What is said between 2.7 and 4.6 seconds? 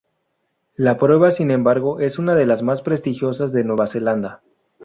prestigiosas de Nueva Zelanda.